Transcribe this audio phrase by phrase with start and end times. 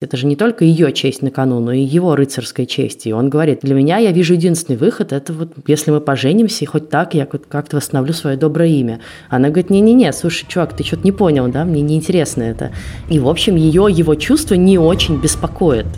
[0.00, 3.08] Это же не только ее честь на кону, но и его рыцарская честь.
[3.08, 6.68] И он говорит, для меня я вижу единственный выход, это вот если мы поженимся, и
[6.68, 9.00] хоть так я как-то восстановлю свое доброе имя.
[9.28, 12.70] Она говорит, не-не-не, слушай, чувак, ты что-то не понял, да, мне неинтересно это.
[13.10, 15.88] И, в общем, ее, его чувства не очень беспокоят.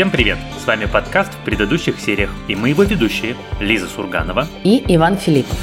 [0.00, 0.38] Всем привет!
[0.58, 5.58] С вами подкаст в предыдущих сериях, и мы его ведущие Лиза Сурганова и Иван Филиппов.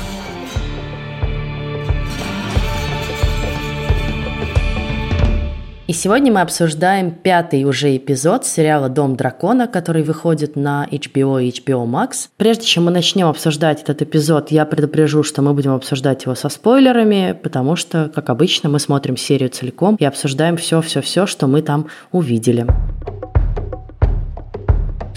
[5.88, 11.50] И сегодня мы обсуждаем пятый уже эпизод сериала «Дом дракона», который выходит на HBO и
[11.50, 12.30] HBO Max.
[12.38, 16.50] Прежде чем мы начнем обсуждать этот эпизод, я предупрежу, что мы будем обсуждать его со
[16.50, 21.88] спойлерами, потому что, как обычно, мы смотрим серию целиком и обсуждаем все-все-все, что мы там
[22.12, 22.68] увидели.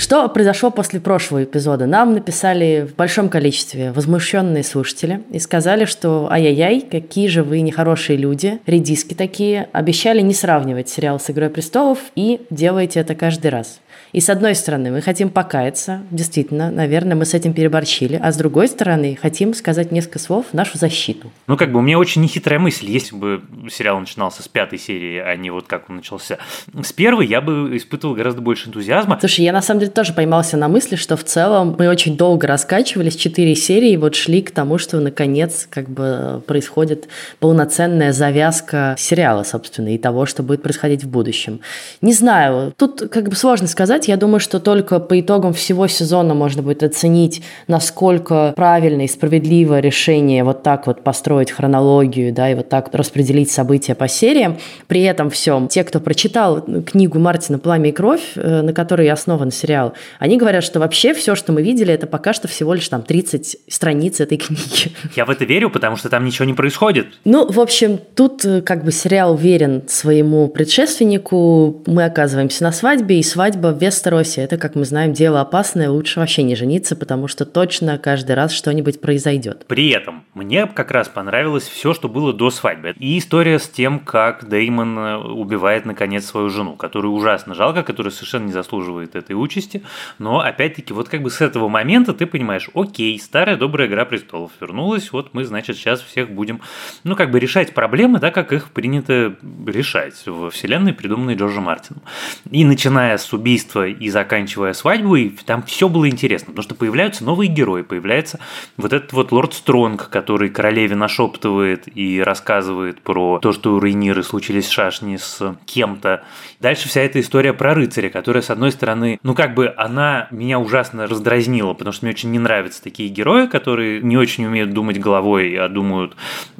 [0.00, 1.84] Что произошло после прошлого эпизода?
[1.84, 8.16] Нам написали в большом количестве возмущенные слушатели и сказали, что ай-яй-яй, какие же вы нехорошие
[8.16, 13.78] люди, редиски такие, обещали не сравнивать сериал с «Игрой престолов» и делаете это каждый раз.
[14.12, 18.36] И с одной стороны, мы хотим покаяться, действительно, наверное, мы с этим переборщили, а с
[18.36, 21.30] другой стороны, хотим сказать несколько слов в нашу защиту.
[21.46, 25.18] Ну, как бы у меня очень нехитрая мысль, если бы сериал начинался с пятой серии,
[25.18, 26.38] а не вот как он начался
[26.82, 29.18] с первой, я бы испытывал гораздо больше энтузиазма.
[29.20, 32.46] Слушай, я на самом деле тоже поймался на мысли, что в целом мы очень долго
[32.46, 39.42] раскачивались, четыре серии, вот шли к тому, что наконец как бы происходит полноценная завязка сериала,
[39.42, 41.60] собственно, и того, что будет происходить в будущем.
[42.00, 44.08] Не знаю, тут как бы сложно сказать, сказать.
[44.08, 49.80] Я думаю, что только по итогам всего сезона можно будет оценить, насколько правильное и справедливое
[49.80, 54.56] решение вот так вот построить хронологию, да, и вот так распределить события по сериям.
[54.86, 59.50] При этом всем те, кто прочитал книгу Мартина «Пламя и кровь», э, на которой основан
[59.50, 63.02] сериал, они говорят, что вообще все, что мы видели, это пока что всего лишь там
[63.02, 64.92] 30 страниц этой книги.
[65.16, 67.06] Я в это верю, потому что там ничего не происходит.
[67.24, 71.82] Ну, в общем, тут э, как бы сериал верен своему предшественнику.
[71.86, 74.42] Мы оказываемся на свадьбе, и свадьба в Вестеросе.
[74.42, 78.52] Это, как мы знаем, дело опасное, лучше вообще не жениться, потому что точно каждый раз
[78.52, 79.66] что-нибудь произойдет.
[79.66, 82.94] При этом мне как раз понравилось все, что было до свадьбы.
[82.98, 88.12] И история с тем, как Деймон э, убивает наконец свою жену, которую ужасно жалко, которая
[88.12, 89.82] совершенно не заслуживает этой участи.
[90.18, 94.52] Но опять-таки, вот как бы с этого момента ты понимаешь, окей, старая добрая игра престолов
[94.60, 96.60] вернулась, вот мы, значит, сейчас всех будем,
[97.02, 99.36] ну, как бы решать проблемы, да, как их принято
[99.66, 102.02] решать в вселенной, придуманной Джорджем Мартином.
[102.50, 106.74] И начиная с убийства детства и заканчивая свадьбу, и там все было интересно, потому что
[106.74, 108.40] появляются новые герои, появляется
[108.76, 114.22] вот этот вот лорд Стронг, который королеве нашептывает и рассказывает про то, что у Рейниры
[114.22, 116.22] случились шашни с кем-то.
[116.60, 120.58] Дальше вся эта история про рыцаря, которая, с одной стороны, ну как бы она меня
[120.58, 124.98] ужасно раздразнила, потому что мне очень не нравятся такие герои, которые не очень умеют думать
[124.98, 126.16] головой, а думают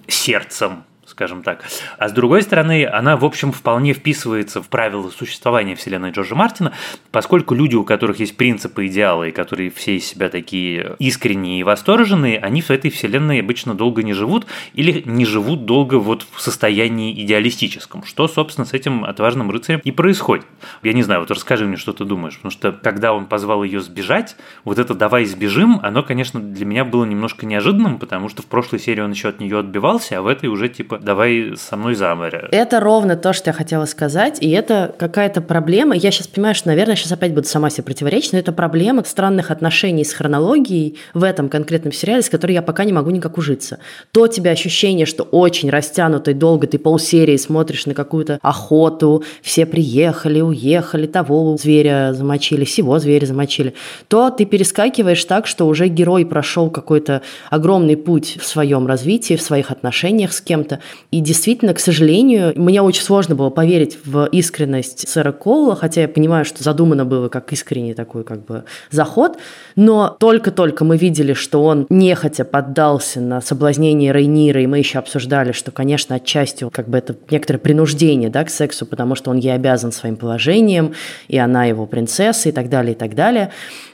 [0.06, 1.65] сердцем, скажем так.
[1.98, 6.72] А с другой стороны, она, в общем, вполне вписывается в правила существования вселенной Джорджа Мартина,
[7.10, 11.62] поскольку люди, у которых есть принципы, идеалы, и которые все из себя такие искренние и
[11.62, 16.41] восторженные, они в этой вселенной обычно долго не живут или не живут долго вот в
[16.41, 20.47] состоянии идеалистическом, что, собственно, с этим отважным рыцарем и происходит.
[20.82, 23.81] Я не знаю, вот расскажи мне, что ты думаешь, потому что когда он позвал ее
[23.81, 28.47] сбежать, вот это «давай сбежим», оно, конечно, для меня было немножко неожиданным, потому что в
[28.47, 31.94] прошлой серии он еще от нее отбивался, а в этой уже типа давай со мной
[31.94, 32.49] за море.
[32.53, 35.94] Это ровно то, что я хотела сказать, и это какая-то проблема.
[35.94, 39.50] Я сейчас понимаю, что, наверное, сейчас опять буду сама себе противоречить, но это проблема странных
[39.50, 43.78] отношений с хронологией в этом конкретном сериале, с которой я пока не могу никак ужиться.
[44.12, 50.41] То тебе ощущение, что очень растянутый долго, ты полсерии смотришь на какую-то охоту, все приехали,
[50.41, 53.75] уехали, того зверя замочили, всего зверя замочили,
[54.09, 59.43] то ты перескакиваешь так, что уже герой прошел какой-то огромный путь в своем развитии, в
[59.43, 60.81] своих отношениях с кем-то,
[61.11, 66.09] и действительно, к сожалению, мне очень сложно было поверить в искренность сэра Колла, хотя я
[66.09, 69.38] понимаю, что задумано было как искренний такой как бы заход,
[69.75, 75.53] но только-только мы видели, что он нехотя поддался на соблазнение Рейнира, и мы еще обсуждали,
[75.53, 79.55] что, конечно, отчасти как бы это некоторое принуждение да, к сексу, потому что он ей
[79.55, 80.94] обязан своим положением,
[81.29, 83.50] и она его принцесса, и так далее, и так далее.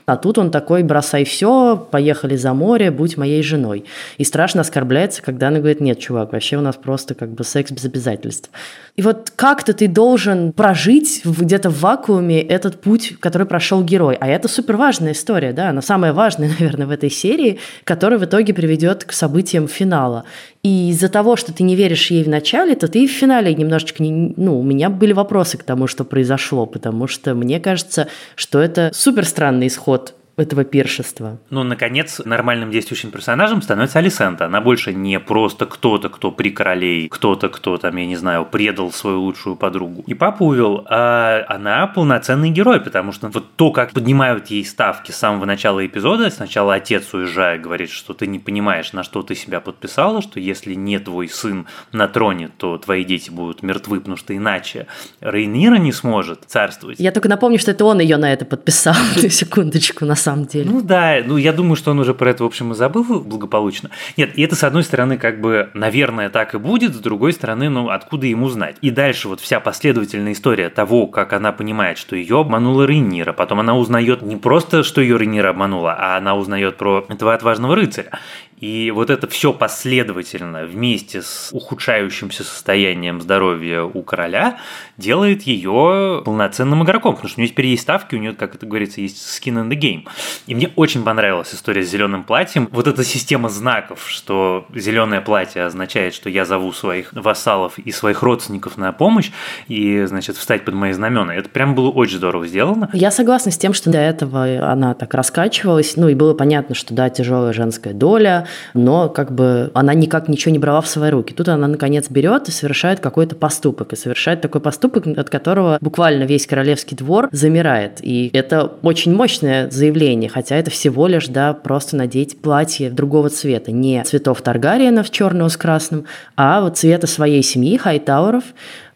[0.07, 3.85] А тут он такой, бросай все, поехали за море, будь моей женой.
[4.19, 7.73] И страшно оскорбляется, когда она говорит, нет, чувак, вообще у нас просто как бы секс
[7.73, 8.51] без обязательств.
[8.95, 14.17] И вот как-то ты должен прожить где-то в вакууме этот путь, который прошел герой.
[14.21, 18.25] А это супер важная история, да, она самая важная, наверное, в этой серии, которая в
[18.25, 20.25] итоге приведет к событиям финала.
[20.67, 24.03] И из-за того, что ты не веришь ей в начале, то ты в финале немножечко
[24.03, 24.35] не...
[24.37, 28.91] Ну, у меня были вопросы к тому, что произошло, потому что мне кажется, что это
[28.93, 31.39] супер странный исход этого пиршества.
[31.51, 34.47] Ну, наконец, нормальным действующим персонажем становится Алисента.
[34.47, 38.93] Она больше не просто кто-то, кто при королей, кто-то, кто там, я не знаю, предал
[38.93, 43.93] свою лучшую подругу и папу увел, а она полноценный герой, потому что вот то, как
[43.93, 48.93] поднимают ей ставки с самого начала эпизода, сначала отец уезжает, говорит, что ты не понимаешь,
[48.93, 53.31] на что ты себя подписала, что если не твой сын на троне, то твои дети
[53.31, 54.87] будут мертвы, потому что иначе
[55.21, 57.01] Рейнира не сможет царствовать.
[57.01, 58.95] Я только напомню, что это он ее на это подписал,
[59.31, 60.71] секундочку, на самом деле.
[60.71, 63.91] Ну да, ну я думаю, что он уже про это, в общем, и забыл благополучно.
[64.17, 67.69] Нет, и это, с одной стороны, как бы, наверное, так и будет, с другой стороны,
[67.69, 68.77] ну откуда ему знать?
[68.81, 73.61] И дальше вот вся последовательная история того, как она понимает, что ее обманула Рейнира, потом
[73.61, 78.11] она узнает не просто, что ее Рейнира обманула, а она узнает про этого отважного рыцаря.
[78.59, 84.59] И вот это все последовательно вместе с ухудшающимся состоянием здоровья у короля
[84.97, 88.65] делает ее полноценным игроком, потому что у нее теперь есть ставки, у нее, как это
[88.65, 90.09] говорится, есть skin in the game.
[90.47, 92.69] И мне очень понравилась история с зеленым платьем.
[92.73, 98.23] Вот эта система знаков, что зеленое платье означает, что я зову своих вассалов и своих
[98.23, 99.31] родственников на помощь
[99.69, 101.35] и, значит, встать под мои знамена.
[101.35, 102.89] Это прям было очень здорово сделано.
[102.93, 106.95] Я согласна с тем, что до этого она так раскачивалась, ну и было понятно, что
[106.95, 111.33] да, тяжелая женская доля, но как бы она никак ничего не брала в свои руки.
[111.35, 113.93] Тут она, наконец, берет и совершает какой-то поступок.
[113.93, 117.99] И совершает такой поступок, от которого буквально весь королевский двор замирает.
[118.03, 123.73] И это очень мощное заявление, хотя это всего лишь, да, просто надеть платье другого цвета.
[123.73, 126.05] Не цветов Таргариенов черного с красным,
[126.37, 128.45] а вот цвета своей семьи, Хайтауров,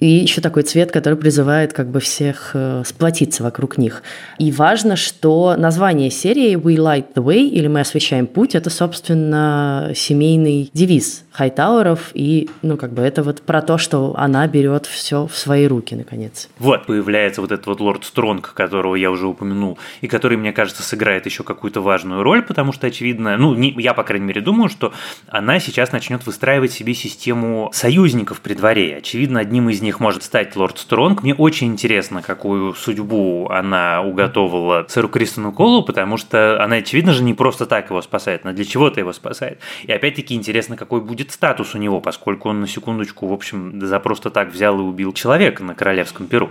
[0.00, 4.02] и еще такой цвет, который призывает как бы всех э, сплотиться вокруг них.
[4.38, 9.92] И важно, что название серии «We Light the Way» или «Мы освещаем путь»— это, собственно,
[9.94, 15.26] семейный девиз Хайтауэров, и, ну, как бы это вот про то, что она берет все
[15.26, 16.48] в свои руки, наконец.
[16.58, 20.82] Вот, появляется вот этот вот лорд Стронг, которого я уже упомянул, и который, мне кажется,
[20.82, 24.70] сыграет еще какую-то важную роль, потому что, очевидно, ну, не, я, по крайней мере, думаю,
[24.70, 24.92] что
[25.28, 28.96] она сейчас начнет выстраивать себе систему союзников при дворе.
[28.96, 31.22] Очевидно, одним из них может стать лорд Стронг.
[31.22, 37.24] Мне очень интересно, какую судьбу она уготовила сэру Кристону Колу, потому что она, очевидно же,
[37.24, 39.58] не просто так его спасает, но для чего-то его спасает.
[39.82, 43.98] И опять-таки интересно, какой будет статус у него, поскольку он на секундочку, в общем, за
[43.98, 46.50] просто так взял и убил человека на королевском перу.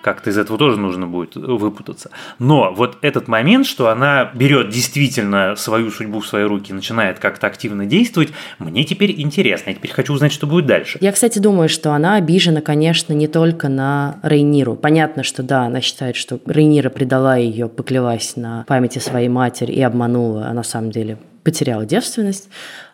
[0.00, 2.10] Как-то из этого тоже нужно будет выпутаться.
[2.38, 7.48] Но вот этот момент, что она берет действительно свою судьбу в свои руки, начинает как-то
[7.48, 9.70] активно действовать, мне теперь интересно.
[9.70, 10.98] Я теперь хочу узнать, что будет дальше.
[11.00, 12.77] Я, кстати, думаю, что она обижена, конечно,
[13.12, 14.74] не только на Рейниру.
[14.74, 19.82] Понятно, что да, она считает, что Рейнира предала ее, поклялась на памяти своей матери и
[19.82, 22.48] обманула, а на самом деле потеряла девственность.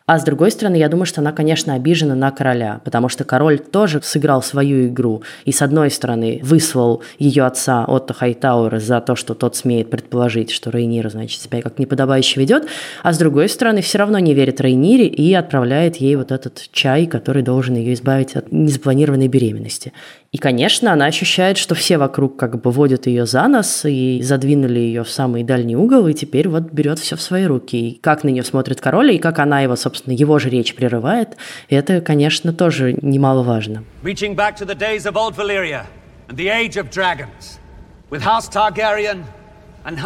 [0.07, 3.59] А с другой стороны, я думаю, что она, конечно, обижена на короля, потому что король
[3.59, 5.23] тоже сыграл свою игру.
[5.47, 10.51] И с одной стороны, выслал ее отца Отто Хайтауэра за то, что тот смеет предположить,
[10.51, 12.67] что Рейнира, значит, себя как неподобающе ведет,
[13.03, 17.07] а с другой стороны, все равно не верит Рейнире и отправляет ей вот этот чай,
[17.07, 19.95] который должен ее избавить от незапланированной беременности.
[20.35, 24.81] И, конечно, она ощущает, что все вокруг как бы водят ее за нос и задвинули
[24.81, 27.91] ее в самый дальний угол, и теперь вот берет все в свои руки.
[27.91, 31.37] И как на нее смотрит король, и как она его, собственно, его же речь прерывает,
[31.69, 33.85] это, конечно, тоже немаловажно.
[34.03, 35.87] Reaching back to the days of old Valyria
[36.29, 37.61] and the age of dragons,
[38.11, 39.23] with House Targaryen
[39.85, 40.01] and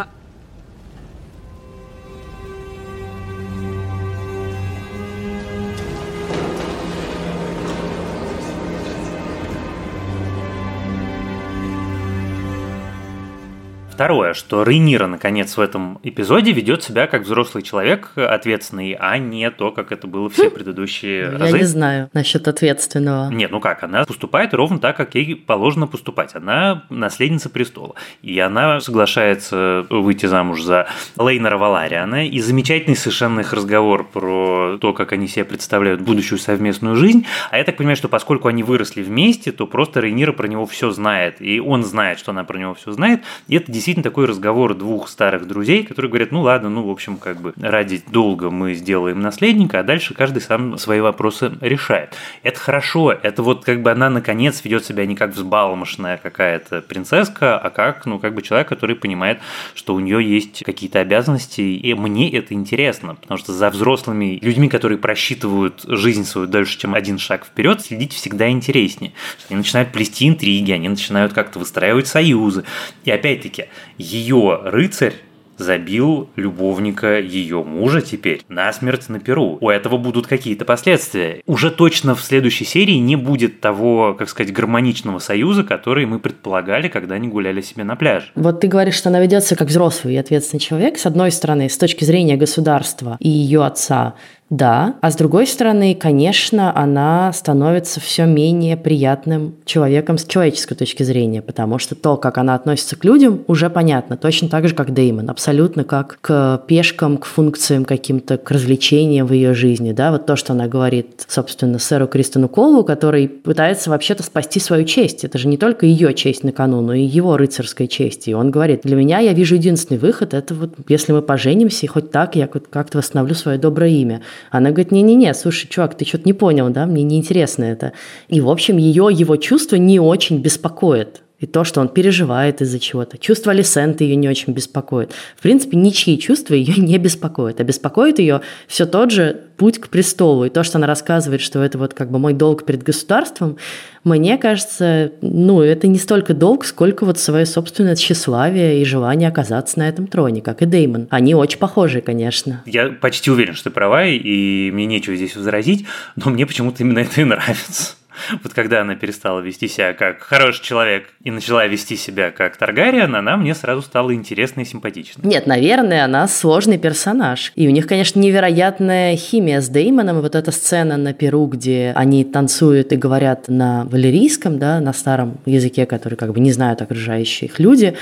[13.99, 19.51] Второе, что Рейнира, наконец, в этом эпизоде ведет себя как взрослый человек, ответственный, а не
[19.51, 21.57] то, как это было все предыдущие Я разы.
[21.57, 23.29] Я не знаю насчет ответственного.
[23.29, 26.33] Нет, ну как, она поступает ровно так, как ей положено поступать.
[26.33, 27.95] Она наследница престола.
[28.21, 30.87] И она соглашается выйти замуж за
[31.17, 32.25] Лейнера Валариана.
[32.25, 37.25] И замечательный совершенно их разговор про то, как они себе представляют будущую совместную жизнь.
[37.51, 40.89] А я так понимаю, что поскольку они выросли вместе, то просто Рейнира про него все
[40.89, 41.41] знает.
[41.41, 43.23] И он знает, что она про него все знает.
[43.49, 46.91] И это действительно действительно такой разговор двух старых друзей, которые говорят, ну ладно, ну в
[46.91, 52.15] общем как бы ради долга мы сделаем наследника, а дальше каждый сам свои вопросы решает.
[52.43, 57.57] Это хорошо, это вот как бы она наконец ведет себя не как взбалмошная какая-то принцесска,
[57.57, 59.39] а как, ну как бы человек, который понимает,
[59.73, 64.69] что у нее есть какие-то обязанности, и мне это интересно, потому что за взрослыми людьми,
[64.69, 69.13] которые просчитывают жизнь свою дальше, чем один шаг вперед, следить всегда интереснее.
[69.49, 72.65] Они начинают плести интриги, они начинают как-то выстраивать союзы.
[73.03, 73.65] И опять-таки,
[73.97, 75.15] ее рыцарь
[75.59, 79.57] забил любовника ее мужа теперь на смерть на Перу.
[79.61, 81.41] У этого будут какие-то последствия.
[81.45, 86.87] Уже точно в следующей серии не будет того, как сказать, гармоничного союза, который мы предполагали,
[86.87, 88.27] когда они гуляли себе на пляже.
[88.35, 90.97] Вот ты говоришь, что она ведется как взрослый и ответственный человек.
[90.97, 94.15] С одной стороны, с точки зрения государства и ее отца,
[94.49, 101.03] да, а с другой стороны, конечно, она становится все менее приятным человеком с человеческой точки
[101.03, 104.91] зрения, потому что то, как она относится к людям, уже понятно, точно так же, как
[104.91, 110.25] Деймон, абсолютно как к пешкам, к функциям каким-то, к развлечениям в ее жизни, да, вот
[110.25, 115.37] то, что она говорит, собственно, сэру Кристону Колу, который пытается вообще-то спасти свою честь, это
[115.37, 118.81] же не только ее честь на кону, но и его рыцарская честь, и он говорит,
[118.83, 122.47] для меня я вижу единственный выход, это вот если мы поженимся, и хоть так я
[122.47, 124.21] как-то восстановлю свое доброе имя.
[124.51, 127.93] Она говорит, не-не-не, слушай, чувак, ты что-то не понял, да, мне неинтересно это.
[128.27, 131.21] И, в общем, ее, его чувства не очень беспокоят.
[131.39, 133.17] И то, что он переживает из-за чего-то.
[133.17, 135.13] Чувство Алисенты ее не очень беспокоит.
[135.37, 137.61] В принципе, ничьи чувства ее не беспокоят.
[137.61, 140.45] А беспокоит ее все тот же путь к престолу.
[140.45, 143.57] И то, что она рассказывает, что это вот как бы мой долг перед государством,
[144.03, 149.79] мне кажется, ну, это не столько долг, сколько вот свое собственное тщеславие и желание оказаться
[149.79, 151.07] на этом троне, как и Деймон.
[151.09, 152.63] Они очень похожи, конечно.
[152.65, 156.99] Я почти уверен, что ты права, и мне нечего здесь возразить, но мне почему-то именно
[156.99, 157.95] это и нравится.
[158.43, 163.15] Вот когда она перестала вести себя как хороший человек и начала вести себя как Таргариен,
[163.15, 165.25] она мне сразу стала интересной и симпатичной.
[165.27, 167.51] Нет, наверное, она сложный персонаж.
[167.55, 170.21] И у них, конечно, невероятная химия с Деймоном.
[170.21, 175.37] Вот эта сцена на Перу, где они танцуют и говорят на валерийском, да, на старом
[175.45, 177.95] языке, который как бы не знают окружающие их люди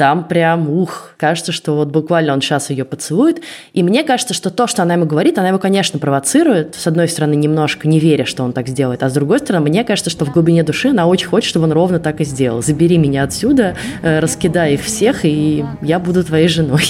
[0.00, 3.42] там прям, ух, кажется, что вот буквально он сейчас ее поцелует.
[3.74, 6.74] И мне кажется, что то, что она ему говорит, она его, конечно, провоцирует.
[6.74, 9.84] С одной стороны, немножко не веря, что он так сделает, а с другой стороны, мне
[9.84, 12.62] кажется, что в глубине души она очень хочет, чтобы он ровно так и сделал.
[12.62, 16.84] Забери меня отсюда, э, раскидай их всех, и я буду твоей женой.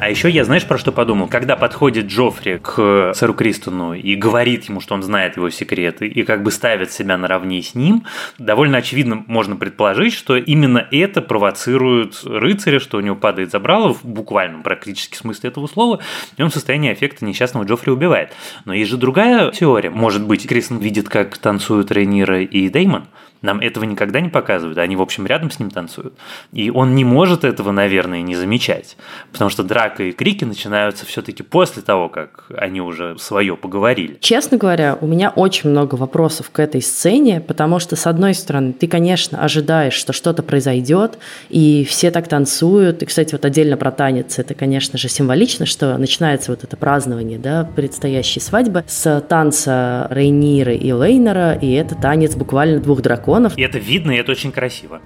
[0.00, 1.28] А еще я, знаешь, про что подумал?
[1.28, 6.22] Когда подходит Джоффри к сэру Кристону и говорит ему, что он знает его секреты, и
[6.22, 8.04] как бы ставит себя наравне с ним,
[8.38, 14.02] довольно очевидно можно предположить, что именно это провоцирует рыцаря, что у него падает забрало в
[14.02, 16.00] буквальном практически смысле этого слова,
[16.38, 18.32] и он в состоянии эффекта несчастного Джоффри убивает.
[18.64, 19.90] Но есть же другая теория.
[19.90, 23.04] Может быть, Кристен видит, как танцуют Рейнира и Деймон,
[23.42, 26.14] нам этого никогда не показывают, они, в общем, рядом с ним танцуют.
[26.52, 28.96] И он не может этого, наверное, не замечать,
[29.32, 34.18] потому что драка и крики начинаются все-таки после того, как они уже свое поговорили.
[34.20, 38.72] Честно говоря, у меня очень много вопросов к этой сцене, потому что, с одной стороны,
[38.72, 41.18] ты, конечно, ожидаешь, что что-то произойдет,
[41.48, 43.02] и все так танцуют.
[43.02, 47.38] И, кстати, вот отдельно про танец, это, конечно же, символично, что начинается вот это празднование,
[47.38, 53.58] да, предстоящей свадьбы с танца Рейниры и Лейнера, и это танец буквально двух драконов драконов.
[53.58, 55.00] И это видно, и это очень красиво.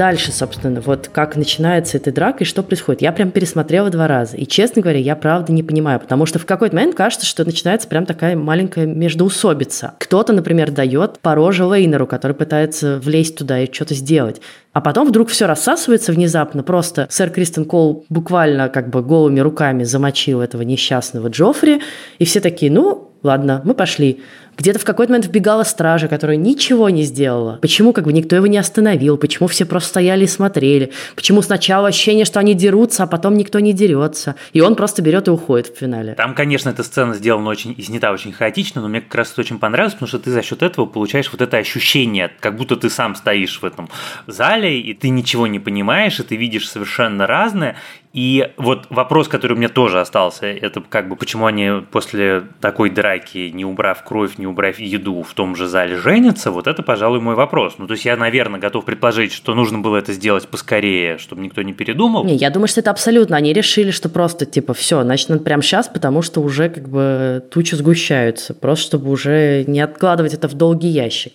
[0.00, 3.02] Дальше, собственно, вот как начинается эта драка и что происходит.
[3.02, 4.34] Я прям пересмотрела два раза.
[4.38, 7.86] И, честно говоря, я правда не понимаю, потому что в какой-то момент кажется, что начинается
[7.86, 9.92] прям такая маленькая междоусобица.
[9.98, 14.40] Кто-то, например, дает по роже Лейнеру, который пытается влезть туда и что-то сделать.
[14.72, 16.62] А потом вдруг все рассасывается внезапно.
[16.62, 21.82] Просто сэр Кристен Кол буквально как бы голыми руками замочил этого несчастного Джоффри.
[22.18, 24.22] И все такие, ну, ладно, мы пошли.
[24.60, 27.58] Где-то в какой-то момент вбегала стража, которая ничего не сделала.
[27.62, 29.16] Почему как бы никто его не остановил?
[29.16, 30.92] Почему все просто стояли и смотрели?
[31.16, 34.34] Почему сначала ощущение, что они дерутся, а потом никто не дерется?
[34.52, 36.12] И он просто берет и уходит в финале.
[36.12, 39.40] Там, конечно, эта сцена сделана очень и снята очень хаотично, но мне как раз это
[39.40, 42.90] очень понравилось, потому что ты за счет этого получаешь вот это ощущение, как будто ты
[42.90, 43.88] сам стоишь в этом
[44.26, 47.76] зале, и ты ничего не понимаешь, и ты видишь совершенно разное,
[48.12, 52.90] и вот вопрос, который у меня тоже остался, это как бы почему они после такой
[52.90, 57.20] драки, не убрав кровь, не убрав еду, в том же зале женятся, вот это, пожалуй,
[57.20, 57.74] мой вопрос.
[57.78, 61.62] Ну, то есть я, наверное, готов предположить, что нужно было это сделать поскорее, чтобы никто
[61.62, 62.24] не передумал.
[62.24, 63.36] Не, я думаю, что это абсолютно.
[63.36, 67.42] Они решили, что просто, типа, все, значит, надо прямо сейчас, потому что уже как бы
[67.50, 71.32] тучи сгущаются, просто чтобы уже не откладывать это в долгий ящик.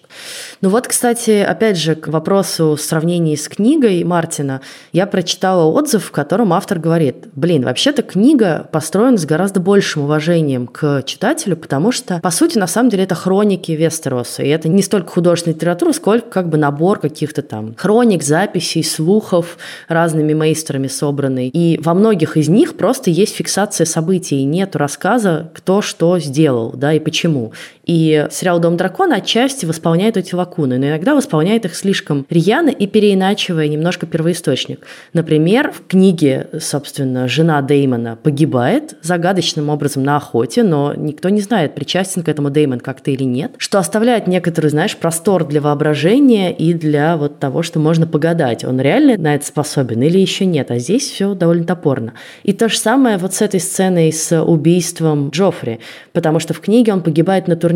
[0.62, 6.12] Ну вот, кстати, опять же, к вопросу сравнения с книгой Мартина, я прочитала отзыв, в
[6.12, 12.20] котором автор говорит, блин, вообще-то книга построена с гораздо большим уважением к читателю, потому что,
[12.20, 16.30] по сути, на самом деле это хроники Вестероса, и это не столько художественная литература, сколько
[16.30, 19.58] как бы набор каких-то там хроник, записей, слухов
[19.88, 21.50] разными мейстерами собранный.
[21.50, 26.94] И во многих из них просто есть фиксация событий, нет рассказа, кто что сделал, да,
[26.94, 27.54] и почему.
[27.86, 32.88] И сериал «Дом дракона» отчасти восполняет эти лакуны, но иногда восполняет их слишком рьяно и
[32.88, 34.86] переиначивая немножко первоисточник.
[35.14, 41.76] Например, в книге, собственно, жена Деймона погибает загадочным образом на охоте, но никто не знает,
[41.76, 46.74] причастен к этому Деймон как-то или нет, что оставляет некоторый, знаешь, простор для воображения и
[46.74, 48.64] для вот того, что можно погадать.
[48.64, 50.72] Он реально на это способен или еще нет?
[50.72, 52.14] А здесь все довольно топорно.
[52.44, 55.80] И то же самое вот с этой сценой с убийством Джоффри,
[56.14, 57.75] потому что в книге он погибает на турнире.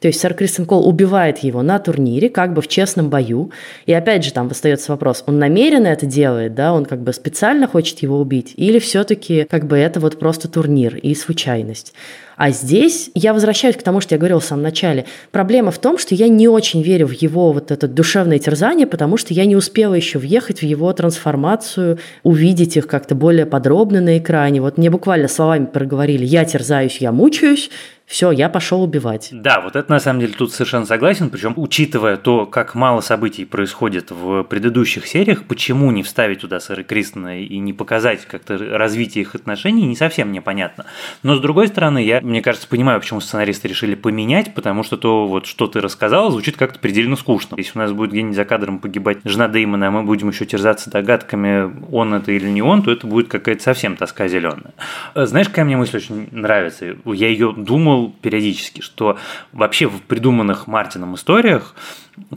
[0.00, 3.50] То есть сэр Кристен Кол убивает его на турнире, как бы в честном бою.
[3.86, 7.66] И опять же там остается вопрос, он намеренно это делает, да, он как бы специально
[7.66, 11.92] хочет его убить, или все-таки как бы это вот просто турнир и случайность.
[12.40, 15.04] А здесь я возвращаюсь к тому, что я говорила в самом начале.
[15.30, 19.18] Проблема в том, что я не очень верю в его вот это душевное терзание, потому
[19.18, 24.16] что я не успела еще въехать в его трансформацию, увидеть их как-то более подробно на
[24.16, 24.62] экране.
[24.62, 27.68] Вот мне буквально словами проговорили «я терзаюсь, я мучаюсь»,
[28.10, 29.28] все, я пошел убивать.
[29.30, 33.44] Да, вот это на самом деле тут совершенно согласен, причем учитывая то, как мало событий
[33.44, 39.22] происходит в предыдущих сериях, почему не вставить туда сэра Кристона и не показать как-то развитие
[39.22, 40.86] их отношений, не совсем непонятно.
[41.22, 45.26] Но с другой стороны, я, мне кажется, понимаю, почему сценаристы решили поменять, потому что то,
[45.26, 47.56] вот, что ты рассказал, звучит как-то предельно скучно.
[47.56, 50.90] Если у нас будет где-нибудь за кадром погибать жена Дэймона, а мы будем еще терзаться
[50.90, 54.72] догадками, он это или не он, то это будет какая-то совсем тоска зеленая.
[55.14, 56.96] Знаешь, какая мне мысль очень нравится?
[57.04, 59.18] Я ее думал периодически, что
[59.52, 61.74] вообще в придуманных Мартином историях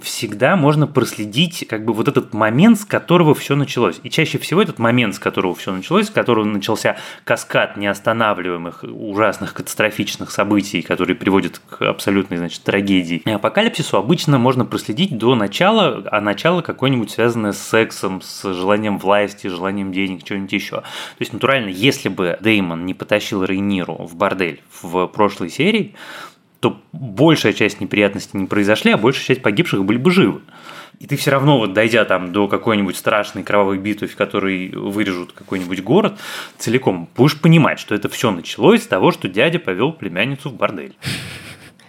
[0.01, 3.99] всегда можно проследить как бы вот этот момент, с которого все началось.
[4.03, 9.53] И чаще всего этот момент, с которого все началось, с которого начался каскад неостанавливаемых, ужасных,
[9.53, 13.21] катастрофичных событий, которые приводят к абсолютной, значит, трагедии.
[13.25, 18.97] И апокалипсису обычно можно проследить до начала, а начало какое-нибудь связанное с сексом, с желанием
[18.97, 20.77] власти, желанием денег, что-нибудь еще.
[20.77, 25.95] То есть, натурально, если бы Деймон не потащил Рейниру в бордель в прошлой серии,
[26.63, 30.39] то большая часть неприятностей не произошли, а большая часть погибших были бы живы.
[30.97, 35.33] И ты все равно, вот дойдя там до какой-нибудь страшной кровавой битвы, в которой вырежут
[35.33, 36.17] какой-нибудь город
[36.57, 40.95] целиком, будешь понимать, что это все началось с того, что дядя повел племянницу в бордель.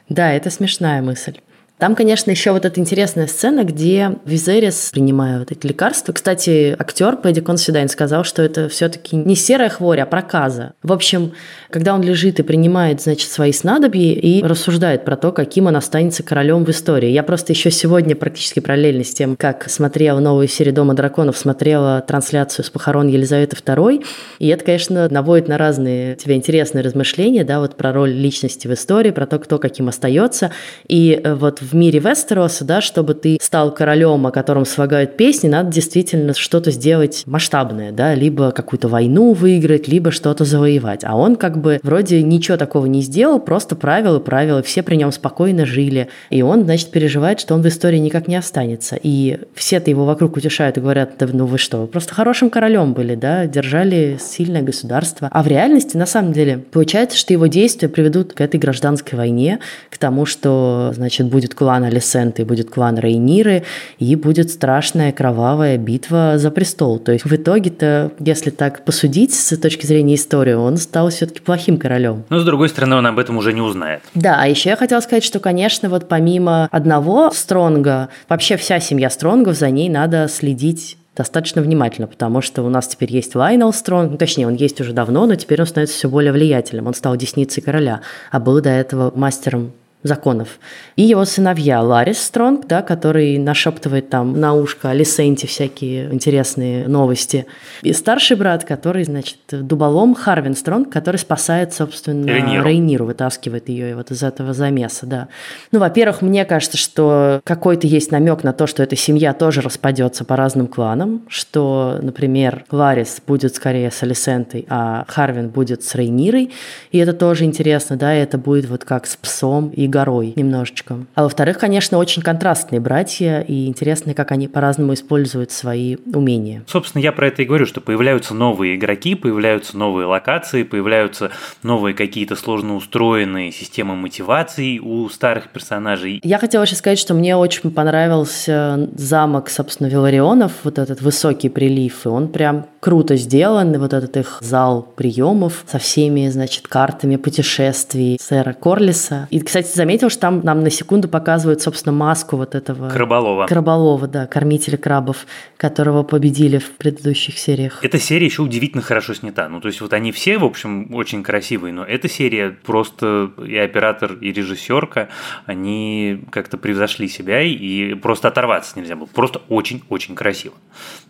[0.08, 1.38] Да, это смешная мысль.
[1.84, 7.18] Там, конечно, еще вот эта интересная сцена, где Визерис, принимая вот эти лекарства, кстати, актер
[7.18, 10.72] Пэдди Консидайн сказал, что это все-таки не серая хворь, а проказа.
[10.82, 11.32] В общем,
[11.68, 16.22] когда он лежит и принимает, значит, свои снадобья и рассуждает про то, каким он останется
[16.22, 17.10] королем в истории.
[17.10, 22.00] Я просто еще сегодня практически параллельно с тем, как смотрела новую серию «Дома драконов», смотрела
[22.00, 24.02] трансляцию с похорон Елизаветы II,
[24.38, 28.72] и это, конечно, наводит на разные тебе интересные размышления, да, вот про роль личности в
[28.72, 30.50] истории, про то, кто каким остается.
[30.88, 35.48] И э, вот в мире Вестероса, да, чтобы ты стал королем, о котором свагают песни,
[35.48, 41.04] надо действительно что-то сделать масштабное, да, либо какую-то войну выиграть, либо что-то завоевать.
[41.04, 45.12] А он как бы вроде ничего такого не сделал, просто правила, правила, все при нем
[45.12, 46.08] спокойно жили.
[46.30, 48.98] И он, значит, переживает, что он в истории никак не останется.
[49.02, 52.92] И все-то его вокруг утешают и говорят, да ну вы что, вы просто хорошим королем
[52.92, 55.28] были, да, держали сильное государство.
[55.30, 59.60] А в реальности, на самом деле, получается, что его действия приведут к этой гражданской войне,
[59.90, 63.64] к тому, что, значит, будет клан Алисенты, будет клан Рейниры,
[63.98, 66.98] и будет страшная кровавая битва за престол.
[66.98, 71.78] То есть в итоге-то, если так посудить с точки зрения истории, он стал все-таки плохим
[71.78, 72.24] королем.
[72.28, 74.02] Но, с другой стороны, он об этом уже не узнает.
[74.14, 79.10] Да, а еще я хотела сказать, что, конечно, вот помимо одного Стронга, вообще вся семья
[79.10, 84.12] Стронгов, за ней надо следить достаточно внимательно, потому что у нас теперь есть Лайнел Стронг,
[84.12, 86.86] ну, точнее, он есть уже давно, но теперь он становится все более влиятельным.
[86.86, 89.72] Он стал десницей короля, а был до этого мастером
[90.04, 90.60] законов.
[90.96, 97.46] И его сыновья Ларис Стронг, да, который нашептывает там на ушко Алисенте всякие интересные новости.
[97.82, 103.96] И старший брат, который, значит, дуболом Харвин Стронг, который спасает, собственно, Рейниру, Рейниру вытаскивает ее
[103.96, 105.28] вот из этого замеса, да.
[105.72, 110.24] Ну, во-первых, мне кажется, что какой-то есть намек на то, что эта семья тоже распадется
[110.24, 116.52] по разным кланам, что, например, Ларис будет скорее с Алисентой, а Харвин будет с Рейнирой,
[116.92, 120.98] и это тоже интересно, да, и это будет вот как с псом и горой немножечко.
[121.14, 126.64] А во-вторых, конечно, очень контрастные братья, и интересно, как они по-разному используют свои умения.
[126.66, 131.30] Собственно, я про это и говорю, что появляются новые игроки, появляются новые локации, появляются
[131.62, 136.20] новые какие-то сложно устроенные системы мотиваций у старых персонажей.
[136.24, 142.04] Я хотела еще сказать, что мне очень понравился замок, собственно, Виларионов, вот этот высокий прилив,
[142.04, 148.18] и он прям круто сделан, вот этот их зал приемов со всеми, значит, картами путешествий
[148.20, 149.28] сэра Корлиса.
[149.30, 152.88] И, кстати, за заметил, что там нам на секунду показывают, собственно, маску вот этого...
[152.88, 153.46] Краболова.
[153.46, 155.26] Краболова, да, кормителя крабов,
[155.58, 157.84] которого победили в предыдущих сериях.
[157.84, 159.46] Эта серия еще удивительно хорошо снята.
[159.50, 163.56] Ну, то есть вот они все, в общем, очень красивые, но эта серия просто и
[163.58, 165.10] оператор, и режиссерка,
[165.44, 169.06] они как-то превзошли себя, и просто оторваться нельзя было.
[169.06, 170.54] Просто очень-очень красиво.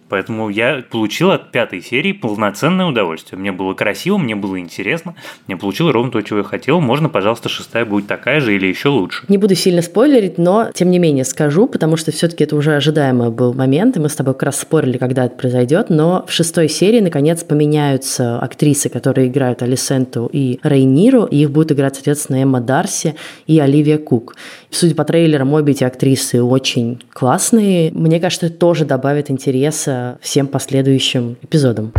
[0.08, 3.38] Поэтому я получил от пятой серии полноценное удовольствие.
[3.38, 5.14] Мне было красиво, мне было интересно,
[5.48, 6.80] я получил ровно то, чего я хотел.
[6.80, 9.24] Можно, пожалуйста, шестая будет такая же или еще лучше.
[9.28, 13.30] Не буду сильно спойлерить, но тем не менее скажу, потому что все-таки это уже ожидаемый
[13.30, 16.68] был момент, и мы с тобой как раз спорили, когда это произойдет, но в шестой
[16.68, 22.60] серии наконец поменяются актрисы, которые играют Алисенту и Рейниру, и их будут играть, соответственно, Эмма
[22.60, 23.14] Дарси
[23.46, 24.36] и Оливия Кук.
[24.74, 27.92] Судя по трейлерам, обе эти актрисы очень классные.
[27.92, 31.92] Мне кажется, это тоже добавит интереса всем последующим эпизодам.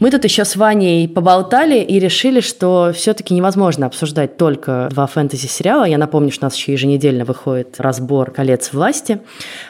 [0.00, 5.84] Мы тут еще с Ваней поболтали и решили, что все-таки невозможно обсуждать только два фэнтези-сериала.
[5.84, 9.20] Я напомню, что у нас еще еженедельно выходит разбор «Колец власти»,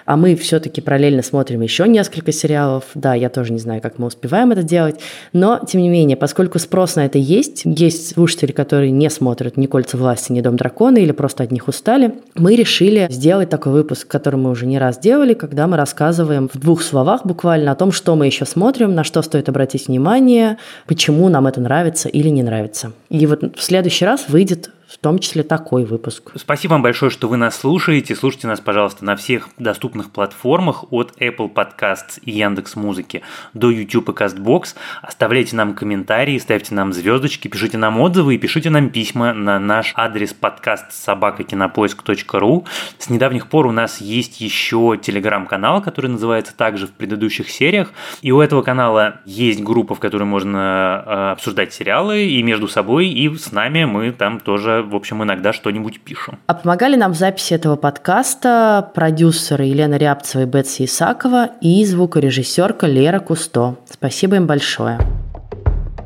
[0.07, 2.85] а мы все-таки параллельно смотрим еще несколько сериалов.
[2.95, 5.01] Да, я тоже не знаю, как мы успеваем это делать,
[5.33, 9.67] но, тем не менее, поскольку спрос на это есть, есть слушатели, которые не смотрят ни
[9.67, 14.07] «Кольца власти», ни «Дом дракона» или просто от них устали, мы решили сделать такой выпуск,
[14.07, 17.91] который мы уже не раз делали, когда мы рассказываем в двух словах буквально о том,
[17.91, 22.29] что мы еще смотрим, на что стоит обратить внимание, внимание, почему нам это нравится или
[22.29, 22.93] не нравится.
[23.09, 26.33] И вот в следующий раз выйдет в том числе такой выпуск.
[26.35, 28.17] Спасибо вам большое, что вы нас слушаете.
[28.17, 33.23] Слушайте нас, пожалуйста, на всех доступных платформах от Apple Podcasts и Яндекс Музыки
[33.55, 34.75] до YouTube и CastBox.
[35.01, 39.93] Оставляйте нам комментарии, ставьте нам звездочки, пишите нам отзывы и пишите нам письма на наш
[39.95, 42.67] адрес подкаст собакакинопоиск.ру.
[42.99, 47.93] С недавних пор у нас есть еще телеграм-канал, который называется также в предыдущих сериях.
[48.23, 53.09] И у этого канала есть группа, в которой можно э, обсуждать сериалы и между собой,
[53.09, 56.39] и с нами мы там тоже в общем, иногда что-нибудь пишем.
[56.47, 62.87] А помогали нам в записи этого подкаста продюсеры Елена Рябцева и Бетси Исакова и звукорежиссерка
[62.87, 63.77] Лера Кусто.
[63.91, 64.99] Спасибо им большое.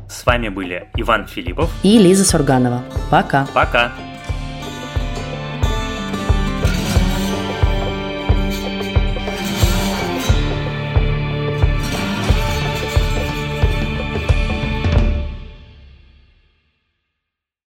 [0.09, 2.83] С вами были Иван Филиппов и Лиза Сурганова.
[3.09, 3.47] Пока.
[3.53, 3.91] Пока.